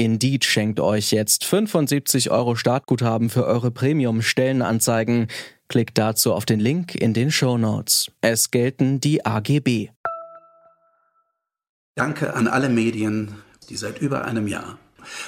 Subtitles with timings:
[0.00, 5.26] Indeed schenkt euch jetzt 75 Euro Startguthaben für eure Premium-Stellenanzeigen.
[5.68, 8.10] Klickt dazu auf den Link in den Show Notes.
[8.22, 9.90] Es gelten die AGB.
[11.96, 13.34] Danke an alle Medien,
[13.68, 14.78] die seit über einem Jahr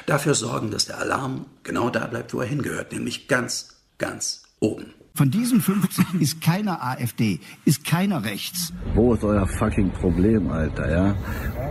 [0.06, 4.94] dafür sorgen, dass der Alarm genau da bleibt, wo er hingehört, nämlich ganz, ganz oben.
[5.14, 8.72] Von diesen 50 ist keiner AfD, ist keiner rechts.
[8.94, 11.16] Wo ist euer fucking Problem, Alter, ja?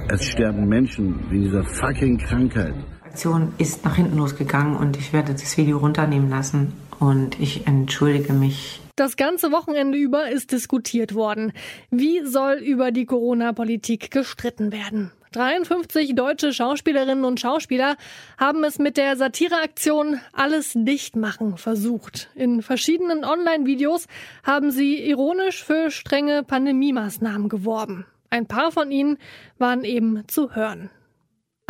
[0.09, 2.75] Es sterben Menschen wegen dieser fucking Krankheit.
[3.11, 8.31] Aktion ist nach hinten losgegangen und ich werde das Video runternehmen lassen und ich entschuldige
[8.31, 11.53] mich das ganze Wochenende über ist diskutiert worden.
[11.89, 15.11] Wie soll über die Corona-Politik gestritten werden?
[15.31, 17.97] 53 deutsche Schauspielerinnen und Schauspieler
[18.37, 22.29] haben es mit der Satireaktion Alles dicht machen versucht.
[22.35, 24.07] In verschiedenen Online-Videos
[24.43, 28.05] haben sie ironisch für strenge Pandemiemaßnahmen geworben.
[28.29, 29.17] Ein paar von ihnen
[29.57, 30.91] waren eben zu hören.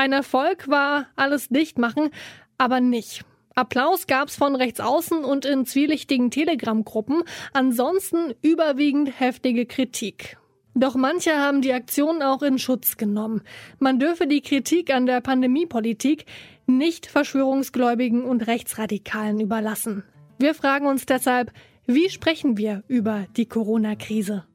[0.02, 2.10] Ein Erfolg war Alles dicht machen,
[2.58, 3.24] aber nicht.
[3.54, 7.22] Applaus gab's von rechts außen und in zwielichtigen Telegram-Gruppen,
[7.54, 10.40] ansonsten überwiegend heftige Kritik.
[10.74, 13.44] Doch manche haben die Aktion auch in Schutz genommen.
[13.78, 16.26] Man dürfe die Kritik an der Pandemiepolitik
[16.66, 20.04] nicht Verschwörungsgläubigen und Rechtsradikalen überlassen.
[20.40, 21.52] Wir fragen uns deshalb,
[21.86, 24.46] wie sprechen wir über die Corona-Krise?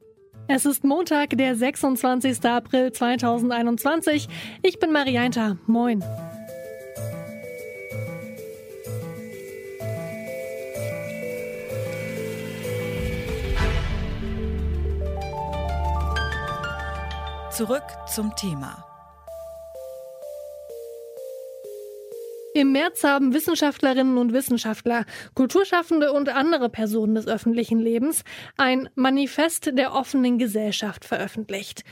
[0.49, 2.45] Es ist Montag, der 26.
[2.45, 4.29] April 2021.
[4.61, 5.57] Ich bin Marianta.
[5.67, 6.01] Moin.
[17.51, 18.86] Zurück zum Thema.
[22.57, 28.23] Im März haben Wissenschaftlerinnen und Wissenschaftler, Kulturschaffende und andere Personen des öffentlichen Lebens
[28.57, 31.83] ein Manifest der offenen Gesellschaft veröffentlicht.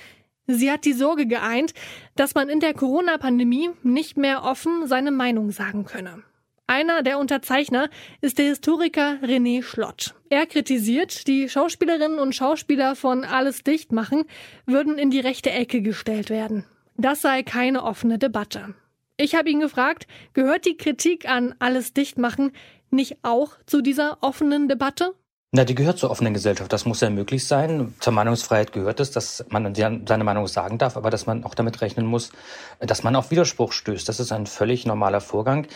[0.48, 1.76] Sie hat die Sorge geeint,
[2.16, 6.24] dass man in der Corona-Pandemie nicht mehr offen seine Meinung sagen könne.
[6.66, 7.88] Einer der Unterzeichner
[8.22, 10.16] ist der Historiker René Schlott.
[10.32, 14.24] Er kritisiert, die Schauspielerinnen und Schauspieler von Alles dicht machen
[14.66, 16.66] würden in die rechte Ecke gestellt werden.
[16.98, 18.74] Das sei keine offene Debatte.
[19.18, 22.52] Ich habe ihn gefragt, gehört die Kritik an Alles dicht machen
[22.92, 25.14] nicht auch zu dieser offenen Debatte?
[25.52, 26.74] Na, die gehört zur offenen Gesellschaft.
[26.74, 27.94] Das muss ja möglich sein.
[28.00, 31.80] Zur Meinungsfreiheit gehört es, dass man seine Meinung sagen darf, aber dass man auch damit
[31.82, 32.32] rechnen muss,
[32.80, 34.10] dass man auf Widerspruch stößt.
[34.10, 35.68] Das ist ein völlig normaler Vorgang.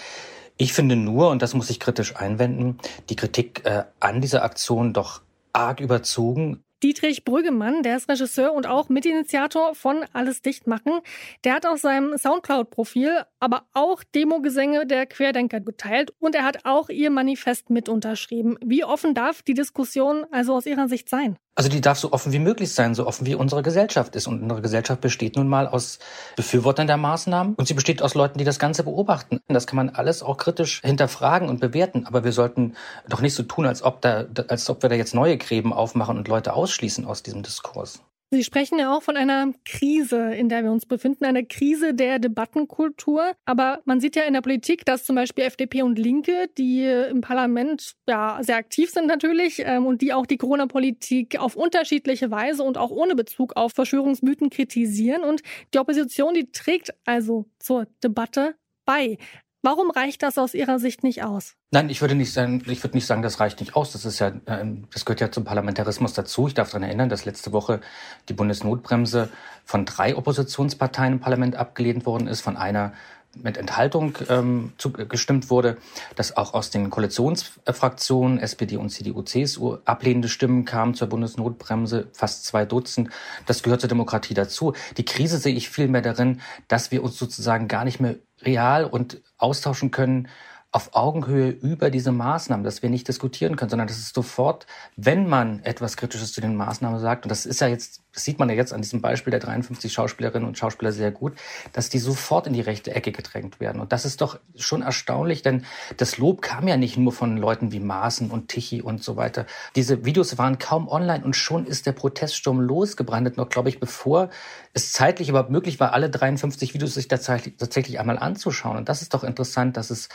[0.57, 2.77] Ich finde nur, und das muss ich kritisch einwenden,
[3.09, 5.21] die Kritik äh, an dieser Aktion doch
[5.53, 6.61] arg überzogen.
[6.81, 11.01] Dietrich Brüggemann, der ist Regisseur und auch Mitinitiator von Alles dicht machen.
[11.43, 16.89] Der hat auf seinem Soundcloud-Profil aber auch Demogesänge der Querdenker geteilt und er hat auch
[16.89, 18.57] ihr Manifest mit unterschrieben.
[18.63, 21.37] Wie offen darf die Diskussion also aus Ihrer Sicht sein?
[21.55, 24.27] Also die darf so offen wie möglich sein, so offen wie unsere Gesellschaft ist.
[24.27, 25.99] Und unsere Gesellschaft besteht nun mal aus
[26.37, 29.41] Befürwortern der Maßnahmen und sie besteht aus Leuten, die das Ganze beobachten.
[29.49, 32.05] Das kann man alles auch kritisch hinterfragen und bewerten.
[32.05, 32.75] Aber wir sollten
[33.09, 36.17] doch nicht so tun, als ob, da, als ob wir da jetzt neue Gräben aufmachen
[36.17, 38.01] und Leute ausschließen aus diesem Diskurs.
[38.31, 42.19] Sie sprechen ja auch von einer Krise, in der wir uns befinden, eine Krise der
[42.19, 43.31] Debattenkultur.
[43.45, 47.21] Aber man sieht ja in der Politik, dass zum Beispiel FDP und Linke, die im
[47.21, 52.61] Parlament ja sehr aktiv sind natürlich ähm, und die auch die Corona-Politik auf unterschiedliche Weise
[52.61, 55.23] und auch ohne Bezug auf Verschwörungsmythen kritisieren.
[55.23, 55.41] Und
[55.73, 58.53] die Opposition, die trägt also zur Debatte
[58.85, 59.17] bei.
[59.61, 61.55] Warum reicht das aus Ihrer Sicht nicht aus?
[61.71, 63.91] Nein, ich würde nicht sagen, ich würde nicht sagen, das reicht nicht aus.
[63.91, 66.47] Das ist ja, ähm, das gehört ja zum Parlamentarismus dazu.
[66.47, 67.81] Ich darf daran erinnern, dass letzte Woche
[68.29, 69.29] die Bundesnotbremse
[69.65, 72.93] von drei Oppositionsparteien im Parlament abgelehnt worden ist, von einer
[73.35, 74.73] mit Enthaltung ähm,
[75.07, 75.77] gestimmt wurde,
[76.15, 82.45] dass auch aus den Koalitionsfraktionen SPD und CDU, CSU ablehnende Stimmen kamen zur Bundesnotbremse, fast
[82.45, 83.09] zwei Dutzend.
[83.45, 84.73] Das gehört zur Demokratie dazu.
[84.97, 89.21] Die Krise sehe ich vielmehr darin, dass wir uns sozusagen gar nicht mehr real und
[89.37, 90.27] austauschen können
[90.71, 95.27] auf Augenhöhe über diese Maßnahmen, dass wir nicht diskutieren können, sondern dass es sofort, wenn
[95.27, 98.49] man etwas Kritisches zu den Maßnahmen sagt, und das ist ja jetzt das sieht man
[98.49, 101.33] ja jetzt an diesem Beispiel der 53 Schauspielerinnen und Schauspieler sehr gut,
[101.73, 103.79] dass die sofort in die rechte Ecke gedrängt werden.
[103.79, 105.63] Und das ist doch schon erstaunlich, denn
[105.97, 109.45] das Lob kam ja nicht nur von Leuten wie Maaßen und Tichy und so weiter.
[109.75, 114.29] Diese Videos waren kaum online und schon ist der Proteststurm losgebrandet, noch glaube ich, bevor
[114.73, 118.77] es zeitlich überhaupt möglich war, alle 53 Videos sich tatsächlich einmal anzuschauen.
[118.77, 120.09] Und das ist doch interessant, dass es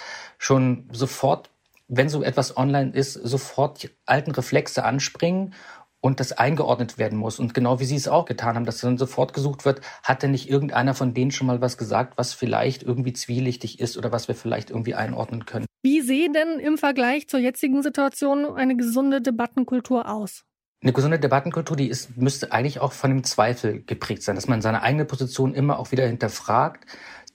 [0.44, 1.50] schon sofort
[1.88, 5.54] wenn so etwas online ist, sofort die alten Reflexe anspringen
[6.00, 7.38] und das eingeordnet werden muss.
[7.38, 10.32] Und genau wie Sie es auch getan haben, dass dann sofort gesucht wird, hat denn
[10.32, 14.28] nicht irgendeiner von denen schon mal was gesagt, was vielleicht irgendwie zwielichtig ist oder was
[14.28, 15.66] wir vielleicht irgendwie einordnen können.
[15.82, 20.44] Wie sehen denn im Vergleich zur jetzigen Situation eine gesunde Debattenkultur aus?
[20.82, 24.60] Eine gesunde Debattenkultur, die ist, müsste eigentlich auch von dem Zweifel geprägt sein, dass man
[24.60, 26.84] seine eigene Position immer auch wieder hinterfragt.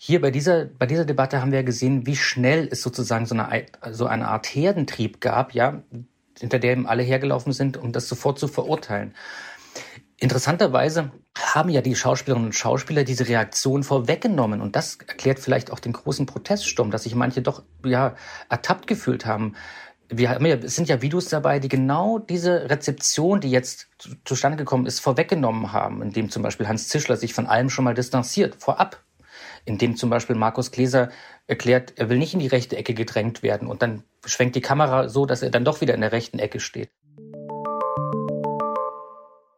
[0.02, 3.66] Hier bei dieser, bei dieser Debatte haben wir gesehen, wie schnell es sozusagen so eine,
[3.92, 5.84] so eine Art Herdentrieb gab, ja,
[6.40, 9.14] hinter eben alle hergelaufen sind, um das sofort zu verurteilen.
[10.16, 14.62] Interessanterweise haben ja die Schauspielerinnen und Schauspieler diese Reaktion vorweggenommen.
[14.62, 18.16] Und das erklärt vielleicht auch den großen Proteststurm, dass sich manche doch ja
[18.48, 19.56] ertappt gefühlt haben.
[20.08, 23.90] Wir haben ja, es sind ja Videos dabei, die genau diese Rezeption, die jetzt
[24.24, 27.94] zustande gekommen ist, vorweggenommen haben, indem zum Beispiel Hans Zischler sich von allem schon mal
[27.94, 29.04] distanziert, vorab.
[29.66, 31.10] Indem zum Beispiel Markus Gläser
[31.48, 35.10] erklärt, er will nicht in die rechte Ecke gedrängt werden und dann schwenkt die Kamera
[35.10, 36.90] so, dass er dann doch wieder in der rechten Ecke steht.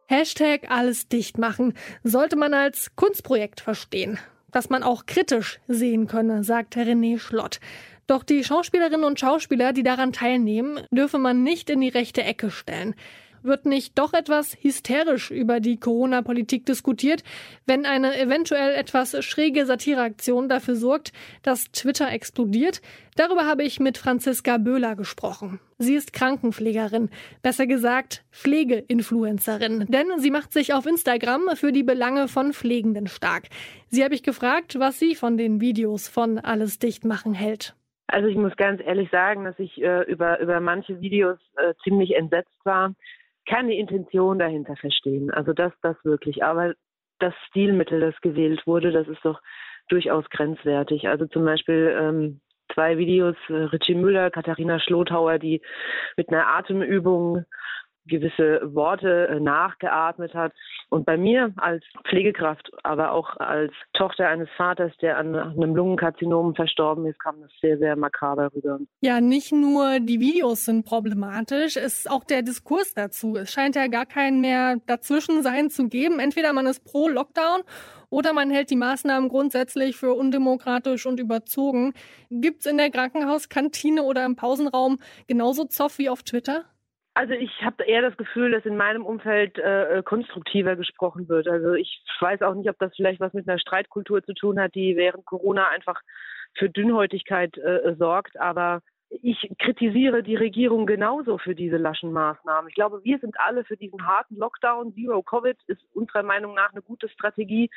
[0.06, 4.18] Hashtag alles dicht machen sollte man als Kunstprojekt verstehen,
[4.50, 7.60] das man auch kritisch sehen könne, sagt René Schlott.
[8.06, 12.50] Doch die Schauspielerinnen und Schauspieler, die daran teilnehmen, dürfe man nicht in die rechte Ecke
[12.50, 12.94] stellen.
[13.42, 17.24] Wird nicht doch etwas hysterisch über die Corona-Politik diskutiert,
[17.66, 21.12] wenn eine eventuell etwas schräge Satireaktion dafür sorgt,
[21.42, 22.80] dass Twitter explodiert?
[23.16, 25.60] Darüber habe ich mit Franziska Böhler gesprochen.
[25.78, 27.10] Sie ist Krankenpflegerin,
[27.42, 33.48] besser gesagt Pflegeinfluencerin, denn sie macht sich auf Instagram für die Belange von Pflegenden stark.
[33.88, 37.74] Sie habe ich gefragt, was sie von den Videos von Alles dicht machen hält.
[38.06, 42.14] Also ich muss ganz ehrlich sagen, dass ich äh, über, über manche Videos äh, ziemlich
[42.14, 42.94] entsetzt war
[43.46, 45.30] kann die Intention dahinter verstehen.
[45.30, 46.44] Also das, das wirklich.
[46.44, 46.74] Aber
[47.18, 49.40] das Stilmittel, das gewählt wurde, das ist doch
[49.88, 51.08] durchaus grenzwertig.
[51.08, 52.40] Also zum Beispiel ähm,
[52.74, 55.60] zwei Videos, äh, Richie Müller, Katharina Schlothauer, die
[56.16, 57.44] mit einer Atemübung
[58.06, 60.52] gewisse Worte äh, nachgeatmet hat.
[60.88, 66.54] Und bei mir als Pflegekraft, aber auch als Tochter eines Vaters, der an einem Lungenkarzinom
[66.54, 68.78] verstorben ist, kam das sehr, sehr makaber rüber.
[69.00, 73.36] Ja, nicht nur die Videos sind problematisch, es ist auch der Diskurs dazu.
[73.36, 76.18] Es scheint ja gar keinen mehr dazwischen sein zu geben.
[76.18, 77.62] Entweder man ist pro Lockdown
[78.10, 81.94] oder man hält die Maßnahmen grundsätzlich für undemokratisch und überzogen.
[82.30, 86.66] Gibt's in der Krankenhauskantine oder im Pausenraum genauso Zoff wie auf Twitter?
[87.14, 91.46] Also ich habe eher das Gefühl, dass in meinem Umfeld äh, äh, konstruktiver gesprochen wird.
[91.46, 94.74] Also ich weiß auch nicht, ob das vielleicht was mit einer Streitkultur zu tun hat,
[94.74, 96.00] die während Corona einfach
[96.54, 98.40] für Dünnhäutigkeit äh, sorgt.
[98.40, 98.80] Aber
[99.20, 102.68] ich kritisiere die Regierung genauso für diese laschen Maßnahmen.
[102.68, 104.94] Ich glaube, wir sind alle für diesen harten Lockdown.
[104.94, 107.70] Zero Covid ist unserer Meinung nach eine gute Strategie.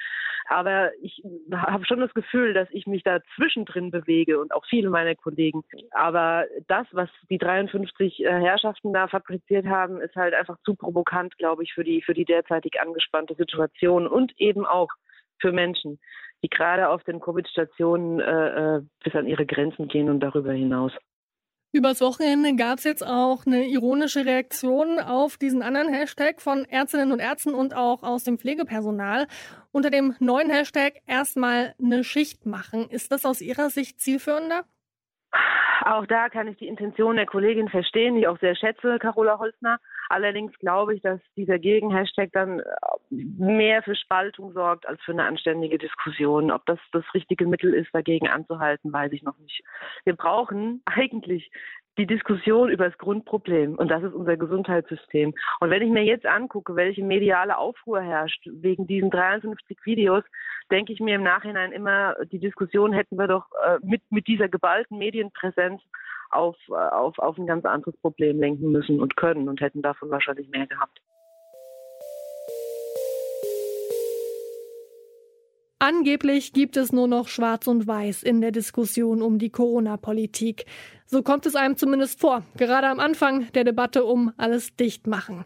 [0.47, 1.21] Aber ich
[1.51, 5.63] habe schon das Gefühl, dass ich mich da zwischendrin bewege und auch viele meiner Kollegen.
[5.91, 11.37] Aber das, was die 53 äh, Herrschaften da fabriziert haben, ist halt einfach zu provokant,
[11.37, 14.89] glaube ich, für die, für die derzeitig angespannte Situation und eben auch
[15.39, 15.99] für Menschen,
[16.43, 20.93] die gerade auf den Covid-Stationen äh, äh bis an ihre Grenzen gehen und darüber hinaus.
[21.75, 27.11] Übers Wochenende gab es jetzt auch eine ironische Reaktion auf diesen anderen Hashtag von Ärztinnen
[27.11, 29.27] und Ärzten und auch aus dem Pflegepersonal.
[29.73, 32.89] Unter dem neuen Hashtag erstmal eine Schicht machen.
[32.89, 34.63] Ist das aus Ihrer Sicht zielführender?
[35.81, 39.37] Auch da kann ich die Intention der Kollegin verstehen, die ich auch sehr schätze, Carola
[39.37, 39.81] Holzner.
[40.09, 42.63] Allerdings glaube ich, dass dieser Gegen-Hashtag dann äh,
[43.09, 46.51] mehr für Spaltung sorgt als für eine anständige Diskussion.
[46.51, 49.63] Ob das das richtige Mittel ist, dagegen anzuhalten, weiß ich noch nicht.
[50.03, 51.49] Wir brauchen eigentlich
[51.97, 55.33] die Diskussion über das Grundproblem und das ist unser Gesundheitssystem.
[55.59, 60.23] Und wenn ich mir jetzt angucke, welche mediale Aufruhr herrscht wegen diesen 53 Videos,
[60.71, 64.49] denke ich mir im Nachhinein immer, die Diskussion hätten wir doch äh, mit, mit dieser
[64.49, 65.81] geballten Medienpräsenz
[66.31, 70.09] auf, äh, auf, auf ein ganz anderes Problem lenken müssen und können und hätten davon
[70.09, 70.99] wahrscheinlich mehr gehabt.
[75.79, 80.65] Angeblich gibt es nur noch Schwarz und Weiß in der Diskussion um die Corona-Politik.
[81.05, 85.45] So kommt es einem zumindest vor, gerade am Anfang der Debatte um alles dicht machen.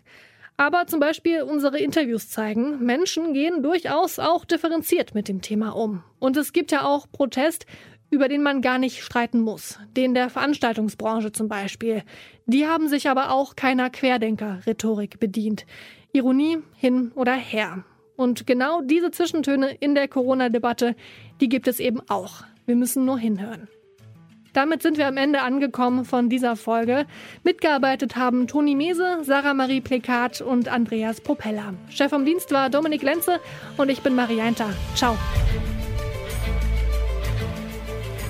[0.55, 6.03] Aber zum Beispiel unsere Interviews zeigen, Menschen gehen durchaus auch differenziert mit dem Thema um.
[6.19, 7.65] Und es gibt ja auch Protest,
[8.09, 9.79] über den man gar nicht streiten muss.
[9.95, 12.03] Den der Veranstaltungsbranche zum Beispiel.
[12.45, 15.65] Die haben sich aber auch keiner Querdenker-Rhetorik bedient.
[16.11, 17.83] Ironie hin oder her.
[18.15, 20.95] Und genau diese Zwischentöne in der Corona-Debatte,
[21.39, 22.43] die gibt es eben auch.
[22.65, 23.67] Wir müssen nur hinhören.
[24.53, 27.05] Damit sind wir am Ende angekommen von dieser Folge.
[27.43, 31.75] Mitgearbeitet haben Toni Mese, Sarah Marie Plekat und Andreas Propeller.
[31.89, 33.39] Chef vom Dienst war Dominik Lenze
[33.77, 34.69] und ich bin Marianta.
[34.95, 35.15] Ciao.